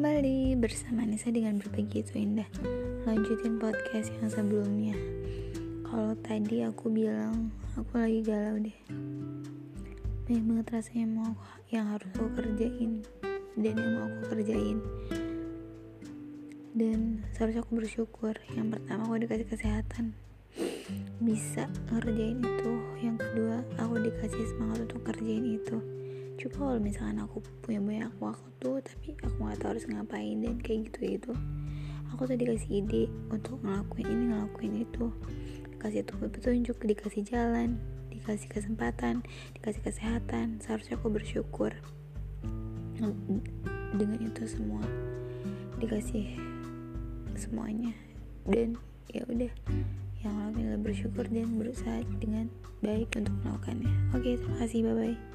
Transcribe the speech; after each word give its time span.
Anissa 0.00 1.28
dengan 1.28 1.60
berbagi 1.60 2.00
itu 2.00 2.16
indah. 2.16 2.48
Lanjutin 3.04 3.60
podcast 3.60 4.08
yang 4.08 4.32
sebelumnya. 4.32 4.96
Kalau 5.84 6.16
tadi 6.24 6.64
aku 6.64 6.88
bilang 6.88 7.52
Aku 7.76 8.00
lagi 8.00 8.24
galau 8.24 8.56
deh. 8.56 8.72
Banyak 10.24 10.44
banget 10.48 10.66
rasanya 10.72 11.04
mau 11.04 11.36
yang 11.68 11.84
harus 11.92 12.08
aku 12.16 12.32
kerjain 12.32 13.04
Dan 13.60 13.74
yang 13.76 13.92
mau 13.92 14.08
aku 14.08 14.20
kerjain. 14.32 14.80
Dan 16.72 17.20
seharusnya 17.36 17.60
aku 17.60 17.72
bersyukur. 17.84 18.40
Yang 18.56 18.80
pertama 18.80 19.04
aku 19.04 19.20
dikasih 19.20 19.48
kesehatan. 19.52 20.16
Bisa 21.20 21.68
ngerjain 21.92 22.40
itu. 22.40 22.72
Yang 23.04 23.16
kedua 23.20 23.56
aku 23.76 24.00
dikasih 24.00 24.48
semangat 24.48 24.88
untuk 24.88 25.12
kerjain 25.12 25.60
itu 25.60 26.00
kalau 26.54 26.76
misalkan 26.82 27.22
aku 27.22 27.42
punya 27.62 27.80
banyak 27.80 28.12
waktu 28.18 28.70
tapi 28.84 29.08
aku 29.22 29.36
nggak 29.40 29.58
tahu 29.62 29.70
harus 29.76 29.86
ngapain 29.88 30.36
dan 30.42 30.56
kayak 30.60 30.90
gitu 30.90 30.98
gitu 31.18 31.32
aku 32.20 32.26
tuh 32.26 32.36
dikasih 32.36 32.84
ide 32.84 33.02
untuk 33.30 33.56
ngelakuin 33.62 34.06
ini 34.06 34.24
ngelakuin 34.34 34.74
itu. 34.84 35.08
Dikasih 35.72 36.04
tuh 36.04 36.20
petunjuk 36.28 36.76
dikasih 36.84 37.24
jalan 37.24 37.80
dikasih 38.12 38.52
kesempatan 38.52 39.24
dikasih 39.56 39.80
kesehatan. 39.80 40.60
Seharusnya 40.60 41.00
aku 41.00 41.08
bersyukur 41.08 41.72
dengan 43.96 44.20
itu 44.20 44.42
semua. 44.44 44.84
Dikasih 45.80 46.36
semuanya. 47.38 47.96
Dan 48.44 48.76
ya 49.08 49.24
udah 49.24 49.52
yang 50.20 50.36
lain 50.36 50.52
adalah 50.60 50.80
bersyukur 50.84 51.24
dan 51.32 51.56
berusaha 51.56 52.04
dengan 52.20 52.52
baik 52.84 53.08
untuk 53.16 53.32
melakukannya. 53.40 54.12
Oke 54.12 54.36
terima 54.36 54.56
kasih. 54.60 54.84
Bye 54.84 54.92
bye 54.92 55.29